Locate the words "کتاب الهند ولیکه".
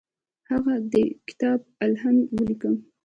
1.27-2.69